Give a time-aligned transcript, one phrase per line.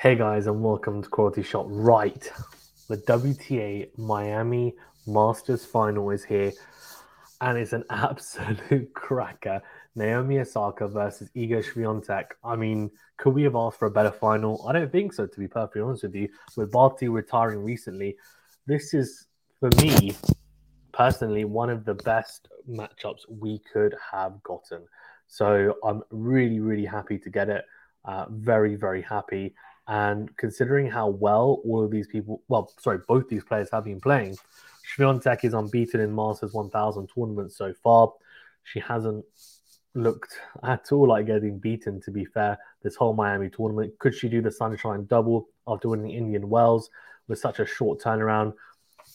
[0.00, 1.66] Hey guys, and welcome to Quality Shot.
[1.68, 2.30] Right,
[2.88, 4.76] the WTA Miami
[5.08, 6.52] Masters final is here,
[7.40, 9.60] and it's an absolute cracker.
[9.96, 12.26] Naomi Osaka versus Iga Swiatek.
[12.44, 14.64] I mean, could we have asked for a better final?
[14.68, 16.28] I don't think so, to be perfectly honest with you.
[16.56, 18.16] With Barty retiring recently,
[18.68, 19.26] this is,
[19.58, 20.14] for me,
[20.92, 24.86] personally, one of the best matchups we could have gotten.
[25.26, 27.64] So I'm really, really happy to get it.
[28.04, 29.56] Uh, very, very happy.
[29.88, 34.00] And considering how well all of these people, well, sorry, both these players have been
[34.00, 34.36] playing,
[34.94, 38.12] Swiatek is unbeaten in Masters 1000 tournaments so far.
[38.64, 39.24] She hasn't
[39.94, 43.98] looked at all like getting beaten, to be fair, this whole Miami tournament.
[43.98, 46.90] Could she do the Sunshine double after winning Indian Wells
[47.26, 48.52] with such a short turnaround?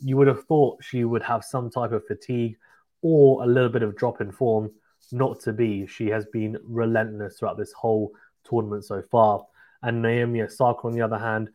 [0.00, 2.56] You would have thought she would have some type of fatigue
[3.02, 4.72] or a little bit of drop in form.
[5.12, 5.86] Not to be.
[5.86, 8.10] She has been relentless throughout this whole
[8.44, 9.46] tournament so far.
[9.82, 11.50] And Naomi Osaka, on the other hand,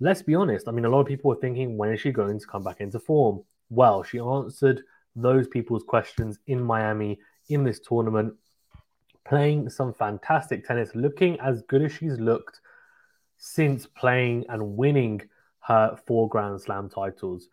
[0.00, 0.68] let's be honest.
[0.68, 2.80] I mean, a lot of people were thinking, when is she going to come back
[2.80, 3.42] into form?
[3.68, 4.82] Well, she answered
[5.16, 8.34] those people's questions in Miami in this tournament,
[9.24, 12.60] playing some fantastic tennis, looking as good as she's looked
[13.38, 15.22] since playing and winning
[15.60, 17.48] her four Grand Slam titles.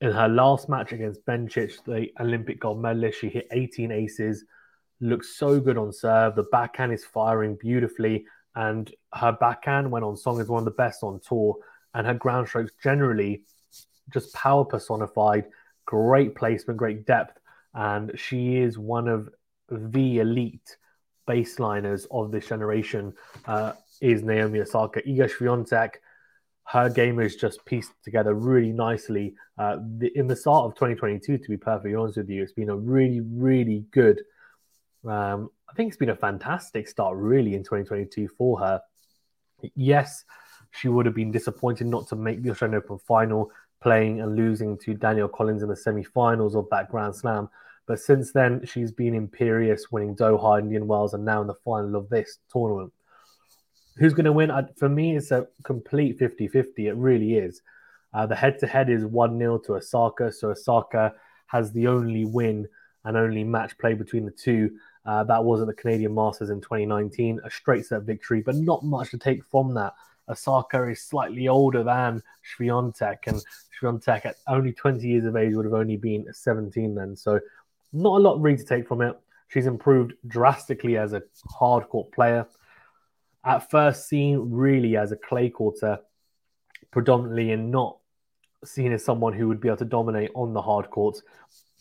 [0.00, 4.44] In her last match against Bencic, the Olympic gold medalist, she hit 18 aces,
[5.00, 6.36] looks so good on serve.
[6.36, 10.70] The backhand is firing beautifully, and her backhand, when on song, is one of the
[10.72, 11.56] best on tour.
[11.94, 13.42] And her ground strokes generally
[14.12, 15.46] just power personified,
[15.86, 17.38] great placement, great depth.
[17.74, 19.28] And she is one of
[19.70, 20.76] the elite
[21.28, 23.12] baseliners of this generation,
[23.46, 25.02] uh, is Naomi Osaka.
[25.02, 25.94] Iga Swiatek,
[26.64, 29.34] her game is just pieced together really nicely.
[29.58, 32.70] Uh, the, in the start of 2022, to be perfectly honest with you, it's been
[32.70, 34.20] a really, really good
[35.06, 38.80] um, I think it's been a fantastic start, really, in 2022 for her.
[39.74, 40.24] Yes,
[40.72, 43.50] she would have been disappointed not to make the Australian Open final,
[43.82, 47.48] playing and losing to Danielle Collins in the semi finals of that Grand Slam.
[47.86, 51.96] But since then, she's been imperious, winning Doha, Indian Wells, and now in the final
[51.96, 52.92] of this tournament.
[53.96, 54.50] Who's going to win?
[54.76, 56.86] For me, it's a complete 50 50.
[56.88, 57.62] It really is.
[58.12, 60.32] Uh, the head to head is 1 0 to Osaka.
[60.32, 61.14] So Osaka
[61.46, 62.68] has the only win
[63.04, 64.70] and only match play between the two.
[65.06, 68.84] Uh, that was at the Canadian Masters in 2019, a straight set victory, but not
[68.84, 69.94] much to take from that.
[70.28, 72.22] Osaka is slightly older than
[72.56, 73.42] Swiatek, and
[73.80, 77.16] Swiatek at only 20 years of age would have only been 17 then.
[77.16, 77.40] So,
[77.92, 79.18] not a lot really to take from it.
[79.48, 82.46] She's improved drastically as a hard court player.
[83.44, 85.98] At first seen really as a clay courter,
[86.92, 87.96] predominantly, and not
[88.64, 91.22] seen as someone who would be able to dominate on the hard courts.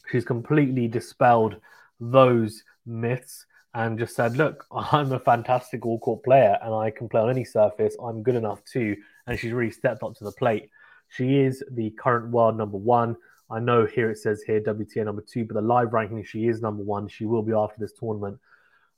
[0.09, 1.57] She's completely dispelled
[1.99, 7.09] those myths and just said, look, I'm a fantastic all court player and I can
[7.09, 7.95] play on any surface.
[8.01, 8.97] I'm good enough too.
[9.27, 10.69] And she's really stepped up to the plate.
[11.09, 13.15] She is the current world number one.
[13.49, 16.61] I know here it says here WTA number two, but the live ranking, she is
[16.61, 17.07] number one.
[17.07, 18.37] She will be after this tournament.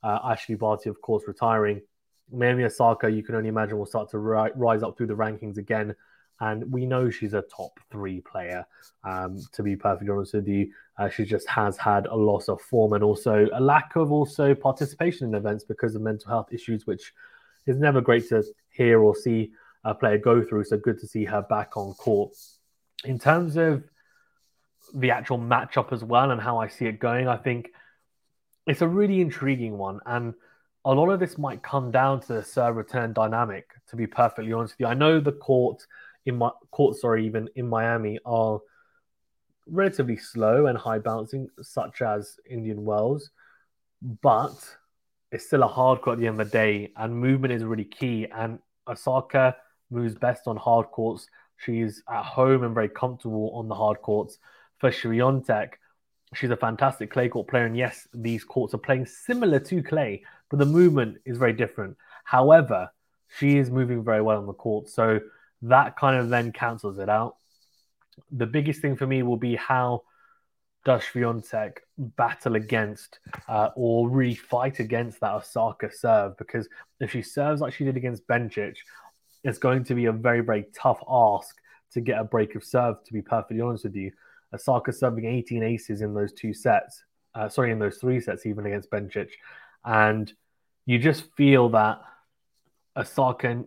[0.03, 1.81] Uh, Ashleigh Barty, of course, retiring.
[2.31, 5.57] Naomi Osaka, you can only imagine, will start to ri- rise up through the rankings
[5.57, 5.95] again
[6.41, 8.65] and we know she's a top three player.
[9.03, 12.59] Um, to be perfectly honest with you, uh, she just has had a loss of
[12.61, 16.87] form and also a lack of also participation in events because of mental health issues,
[16.87, 17.13] which
[17.67, 19.51] is never great to hear or see
[19.83, 20.63] a player go through.
[20.63, 22.35] So good to see her back on court.
[23.05, 23.83] In terms of
[24.95, 27.69] the actual matchup as well and how I see it going, I think
[28.65, 30.33] it's a really intriguing one and
[30.85, 34.51] a lot of this might come down to the serve return dynamic, to be perfectly
[34.51, 34.87] honest with you.
[34.87, 35.85] I know the court
[36.25, 38.59] in my court, sorry, even in Miami are
[39.67, 43.29] relatively slow and high bouncing, such as Indian Wells,
[44.21, 44.77] but
[45.31, 47.85] it's still a hard court at the end of the day, and movement is really
[47.85, 48.27] key.
[48.33, 49.55] And Osaka
[49.89, 51.27] moves best on hard courts.
[51.57, 54.39] She's at home and very comfortable on the hard courts.
[54.79, 55.73] For Swiatek,
[56.33, 60.23] she's a fantastic clay court player, and yes, these courts are playing similar to clay,
[60.49, 61.95] but the movement is very different.
[62.23, 62.89] However,
[63.39, 65.19] she is moving very well on the court, so
[65.63, 67.37] that kind of then cancels it out.
[68.31, 70.03] The biggest thing for me will be how
[70.83, 76.37] does Swiatek battle against uh, or really fight against that Osaka serve?
[76.37, 76.67] Because
[76.99, 78.75] if she serves like she did against Bencic,
[79.43, 81.55] it's going to be a very, very tough ask
[81.93, 84.11] to get a break of serve, to be perfectly honest with you.
[84.53, 87.03] Osaka serving 18 aces in those two sets,
[87.35, 89.29] uh, sorry, in those three sets, even against Bencic.
[89.85, 90.31] And
[90.85, 92.01] you just feel that
[92.95, 93.63] Osaka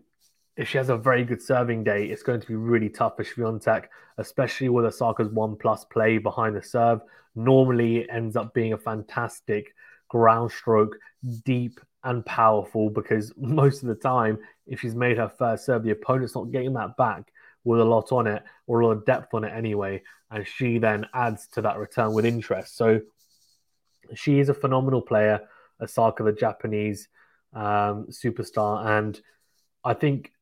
[0.57, 3.25] if she has a very good serving day, it's going to be really tough for
[3.25, 3.87] Swiatek,
[4.19, 7.01] especially with Osaka's one plus play behind the serve.
[7.35, 9.75] Normally, it ends up being a fantastic
[10.09, 10.97] ground stroke,
[11.45, 12.89] deep and powerful.
[12.89, 16.75] Because most of the time, if she's made her first serve, the opponent's not getting
[16.75, 17.33] that back
[17.65, 20.03] with a lot on it or a lot of depth on it anyway.
[20.31, 22.77] And she then adds to that return with interest.
[22.77, 23.01] So
[24.15, 25.41] she is a phenomenal player,
[25.81, 27.09] Osaka, the Japanese
[27.55, 28.87] um, superstar.
[28.87, 29.21] And
[29.83, 30.33] I think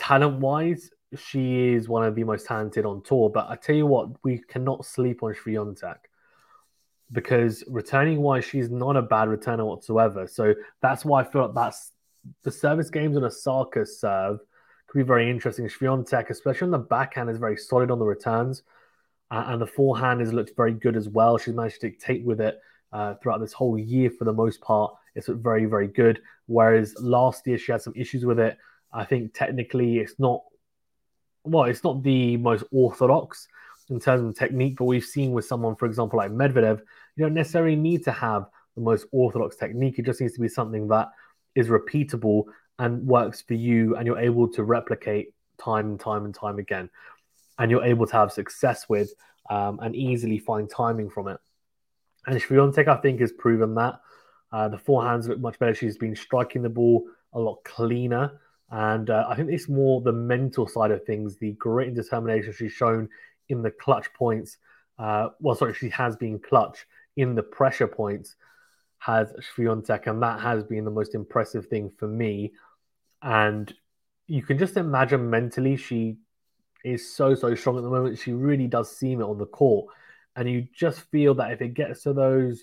[0.00, 3.28] talent wise, she is one of the most talented on tour.
[3.28, 5.98] But I tell you what, we cannot sleep on Swiatek
[7.12, 10.26] because returning wise, she's not a bad returner whatsoever.
[10.26, 11.92] So that's why I feel like that's
[12.42, 14.40] the service games on Osaka serve
[14.86, 15.66] could be very interesting.
[15.66, 18.62] Swiatek, especially on the backhand, is very solid on the returns.
[19.30, 21.38] Uh, and the forehand has looked very good as well.
[21.38, 22.58] She's managed to dictate with it
[22.92, 24.94] uh, throughout this whole year for the most part.
[25.14, 26.20] It's very, very good.
[26.46, 28.58] Whereas last year she had some issues with it.
[28.92, 30.42] I think technically it's not
[31.44, 33.48] well, it's not the most orthodox
[33.88, 36.80] in terms of technique, but we've seen with someone, for example, like Medvedev,
[37.16, 39.98] you don't necessarily need to have the most orthodox technique.
[39.98, 41.08] It just needs to be something that
[41.54, 42.44] is repeatable
[42.78, 46.88] and works for you, and you're able to replicate time and time and time again,
[47.58, 49.12] and you're able to have success with
[49.50, 51.38] um, and easily find timing from it.
[52.26, 54.00] And Swiatek, I think, has proven that.
[54.52, 55.74] Uh, the forehands look much better.
[55.74, 58.40] She's been striking the ball a lot cleaner.
[58.70, 62.52] And uh, I think it's more the mental side of things, the grit and determination
[62.52, 63.08] she's shown
[63.48, 64.58] in the clutch points.
[64.98, 66.86] Uh, well, sorry, she has been clutch
[67.16, 68.36] in the pressure points,
[68.98, 72.52] has Swiatek, and that has been the most impressive thing for me.
[73.22, 73.72] And
[74.26, 76.18] you can just imagine mentally, she
[76.84, 78.18] is so, so strong at the moment.
[78.18, 79.92] She really does seem it on the court.
[80.36, 82.62] And you just feel that if it gets to those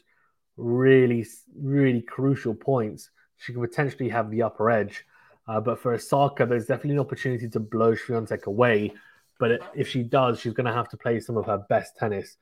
[0.55, 1.25] really,
[1.55, 5.05] really crucial points, she can potentially have the upper edge.
[5.47, 8.93] Uh, but for Osaka, there's definitely an opportunity to blow Swiatek away.
[9.39, 12.37] But if she does, she's going to have to play some of her best tennis,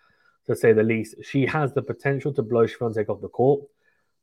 [0.48, 1.16] to say the least.
[1.24, 3.62] She has the potential to blow Swiatek off the court.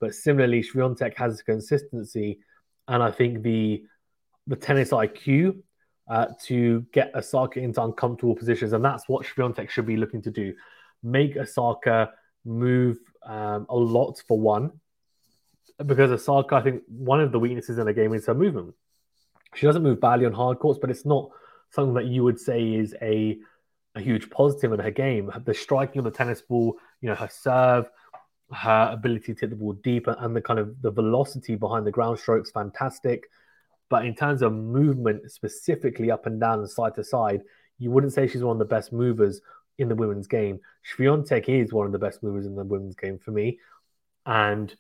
[0.01, 2.41] But similarly, Swiatek has consistency
[2.89, 3.85] and I think the
[4.47, 5.63] the tennis IQ
[6.11, 8.73] uh, to get Osaka into uncomfortable positions.
[8.73, 10.55] And that's what Swiatek should be looking to do.
[11.03, 12.11] Make Osaka
[12.45, 14.73] move um, a lot for one,
[15.85, 18.75] because Osaka, I think one of the weaknesses in the game is her movement.
[19.55, 21.31] She doesn't move badly on hard courts, but it's not
[21.71, 23.39] something that you would say is a
[23.95, 25.31] a huge positive in her game.
[25.45, 27.91] The striking of the tennis ball, you know, her serve,
[28.51, 31.91] her ability to hit the ball deep, and the kind of the velocity behind the
[31.91, 33.29] ground strokes, fantastic.
[33.91, 37.43] But in terms of movement, specifically up and down and side to side,
[37.79, 39.41] you wouldn't say she's one of the best movers
[39.79, 40.61] in the women's game.
[40.91, 43.59] Swiatek is one of the best movers in the women's game for me,
[44.25, 44.75] and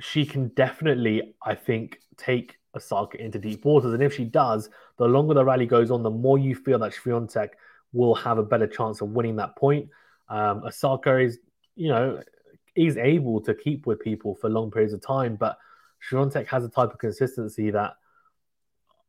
[0.00, 3.92] she can definitely, I think, take Osaka into deep waters.
[3.92, 6.92] And if she does, the longer the rally goes on, the more you feel that
[6.92, 7.50] Swiatek
[7.92, 9.88] will have a better chance of winning that point.
[10.28, 11.38] Um, Osaka is,
[11.74, 12.20] you know,
[12.76, 15.58] is able to keep with people for long periods of time, but
[16.08, 17.94] Swiatek has a type of consistency that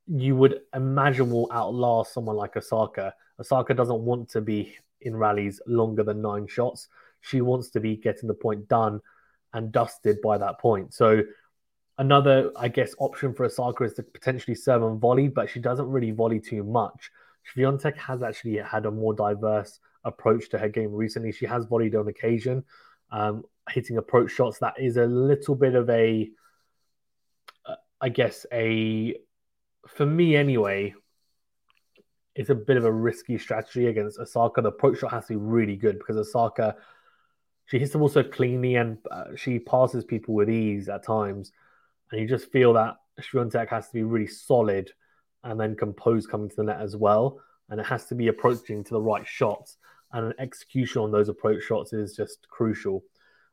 [0.07, 3.13] you would imagine will outlast someone like Osaka.
[3.39, 6.87] Osaka doesn't want to be in rallies longer than nine shots.
[7.21, 9.01] She wants to be getting the point done
[9.53, 10.93] and dusted by that point.
[10.93, 11.23] So
[11.97, 15.87] another, I guess, option for Osaka is to potentially serve and volley, but she doesn't
[15.87, 17.11] really volley too much.
[17.53, 21.31] Swiatek has actually had a more diverse approach to her game recently.
[21.31, 22.63] She has volleyed on occasion,
[23.11, 24.59] um, hitting approach shots.
[24.59, 26.29] That is a little bit of a,
[27.65, 29.15] uh, I guess, a
[29.87, 30.93] for me anyway.
[32.35, 34.61] It's a bit of a risky strategy against Osaka.
[34.61, 36.77] The approach shot has to be really good because Osaka
[37.69, 41.51] she hits the ball so cleanly and uh, she passes people with ease at times.
[42.11, 44.91] And you just feel that Swiatek has to be really solid
[45.43, 47.39] and then composed coming to the net as well.
[47.69, 49.77] And it has to be approaching to the right shots.
[50.11, 53.03] And an execution on those approach shots is just crucial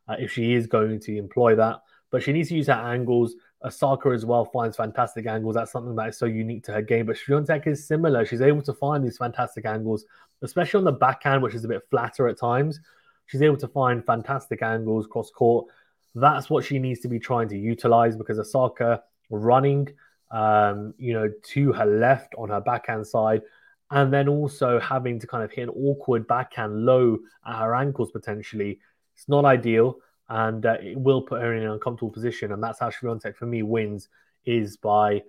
[0.08, 1.80] uh, if she is going to employ that.
[2.10, 3.34] But she needs to use her angles.
[3.62, 5.56] Osaka as well finds fantastic angles.
[5.56, 7.04] That's something that is so unique to her game.
[7.04, 8.24] But Swiatek is similar.
[8.24, 10.06] She's able to find these fantastic angles,
[10.40, 12.80] especially on the backhand, which is a bit flatter at times.
[13.26, 15.66] She's able to find fantastic angles cross court.
[16.14, 19.88] That's what she needs to be trying to utilize because Osaka running,
[20.30, 23.42] um, you know, to her left on her backhand side,
[23.90, 28.10] and then also having to kind of hit an awkward backhand low at her ankles
[28.10, 28.80] potentially.
[29.14, 29.96] It's not ideal,
[30.28, 32.52] and uh, it will put her in an uncomfortable position.
[32.52, 34.08] And that's how Swiatek for me wins
[34.44, 35.22] is by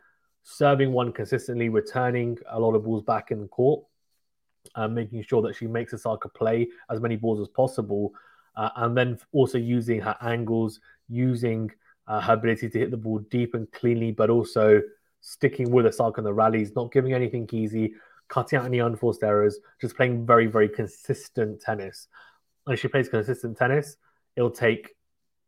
[0.43, 3.83] serving one consistently, returning a lot of balls back in the court,
[4.75, 8.13] uh, making sure that she makes Osaka play as many balls as possible,
[8.55, 11.71] uh, and then also using her angles, using
[12.07, 14.81] uh, her ability to hit the ball deep and cleanly, but also
[15.21, 17.93] sticking with Osaka in the rallies, not giving anything easy,
[18.29, 22.07] cutting out any unforced errors, just playing very, very consistent tennis.
[22.65, 23.97] And if she plays consistent tennis,
[24.35, 24.95] it'll take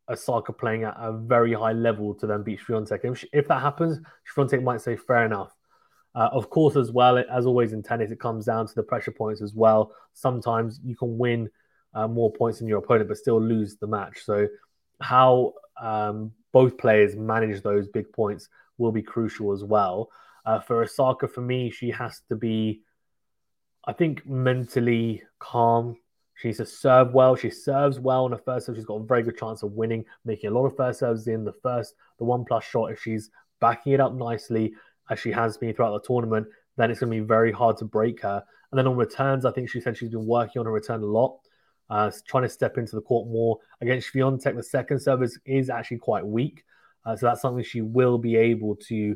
[0.10, 3.06] Osaka playing at a very high level to then beat Swiatek.
[3.06, 4.00] If, if that happens,
[4.34, 5.56] Swiatek might say, fair enough.
[6.16, 9.12] Uh, of course, as well, as always in tennis, it comes down to the pressure
[9.12, 9.92] points as well.
[10.14, 11.50] Sometimes you can win
[11.94, 14.24] uh, more points than your opponent, but still lose the match.
[14.24, 14.48] So,
[15.02, 20.10] how um, both players manage those big points will be crucial as well.
[20.46, 22.82] Uh, for Osaka, for me, she has to be,
[23.86, 25.98] I think, mentally calm.
[26.36, 27.36] She needs to serve well.
[27.36, 28.78] She serves well on the first serve.
[28.78, 31.44] She's got a very good chance of winning, making a lot of first serves in
[31.44, 32.92] the first, the one plus shot.
[32.92, 34.74] If she's backing it up nicely,
[35.10, 36.48] as she has been throughout the tournament,
[36.78, 38.44] then it's going to be very hard to break her.
[38.72, 41.06] And then on returns, I think she said she's been working on her return a
[41.06, 41.40] lot,
[41.90, 43.58] uh, trying to step into the court more.
[43.82, 46.64] Against Swiatek, the second service is actually quite weak.
[47.06, 49.16] Uh, so that's something she will be able to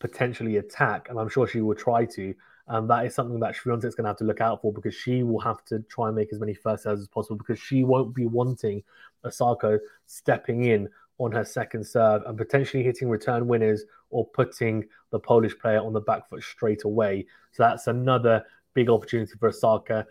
[0.00, 2.34] potentially attack, and I'm sure she will try to.
[2.68, 5.22] And that is something that Swiatek's going to have to look out for because she
[5.22, 8.14] will have to try and make as many first serves as possible because she won't
[8.14, 8.82] be wanting
[9.24, 10.88] Osaka stepping in
[11.24, 15.92] on her second serve and potentially hitting return winners or putting the Polish player on
[15.92, 17.26] the back foot straight away.
[17.52, 20.06] So that's another big opportunity for Osaka.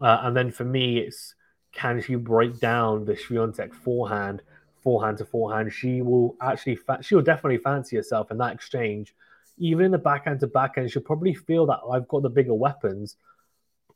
[0.00, 1.34] Uh, and then for me, it's
[1.72, 4.42] can she break down the Swiatek forehand,
[4.82, 5.72] forehand to forehand?
[5.72, 9.14] She will actually, fa- she will definitely fancy herself in that exchange.
[9.58, 13.16] Even in the backhand to backhand, she'll probably feel that I've got the bigger weapons.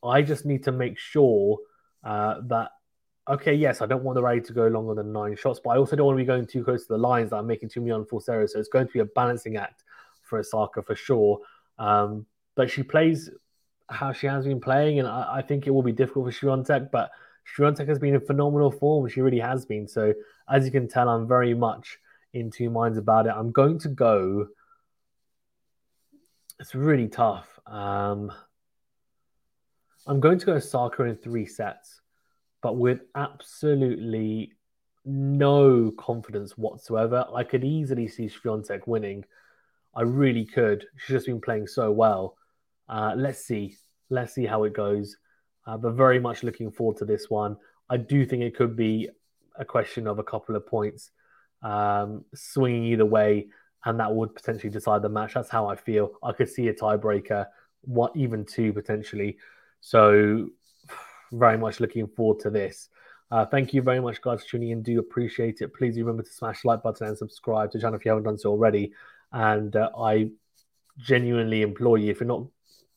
[0.02, 1.58] I just need to make sure
[2.04, 2.70] uh, that
[3.30, 5.76] okay, yes, I don't want the rally to go longer than nine shots, but I
[5.76, 7.80] also don't want to be going too close to the lines that I'm making too
[7.80, 8.52] many unforced errors.
[8.52, 9.84] So it's going to be a balancing act
[10.22, 11.40] for Osaka for sure.
[11.78, 13.30] Um, but she plays
[13.88, 16.90] how she has been playing, and I, I think it will be difficult for Swiatek,
[16.90, 17.10] but
[17.56, 19.08] Swiatek has been in phenomenal form.
[19.08, 19.86] She really has been.
[19.86, 20.12] So
[20.48, 21.98] as you can tell, I'm very much
[22.32, 23.32] in two minds about it.
[23.36, 24.48] I'm going to go.
[26.58, 27.58] It's really tough.
[27.66, 28.30] Um,
[30.06, 31.99] I'm going to go Osaka in three sets
[32.62, 34.52] but with absolutely
[35.04, 37.26] no confidence whatsoever.
[37.34, 39.24] I could easily see Swiatek winning.
[39.94, 40.86] I really could.
[40.96, 42.36] She's just been playing so well.
[42.88, 43.76] Uh, let's see.
[44.10, 45.16] Let's see how it goes.
[45.66, 47.56] Uh, but very much looking forward to this one.
[47.88, 49.08] I do think it could be
[49.56, 51.10] a question of a couple of points
[51.62, 53.48] um, swinging either way,
[53.84, 55.34] and that would potentially decide the match.
[55.34, 56.12] That's how I feel.
[56.22, 57.46] I could see a tiebreaker,
[57.82, 59.38] what even two potentially.
[59.80, 60.48] So
[61.32, 62.88] very much looking forward to this.
[63.30, 64.82] Uh, thank you very much, guys, for tuning in.
[64.82, 65.72] Do appreciate it.
[65.72, 68.24] Please remember to smash the like button and subscribe to the channel if you haven't
[68.24, 68.92] done so already.
[69.32, 70.30] And uh, I
[70.98, 72.44] genuinely implore you, if you're not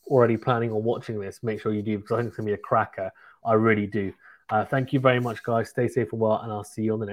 [0.07, 2.51] already planning on watching this, make sure you do because I think it's going to
[2.51, 3.11] be a cracker.
[3.45, 4.13] I really do.
[4.49, 5.69] Uh, thank you very much, guys.
[5.69, 7.11] Stay safe and well, and I'll see you on the next.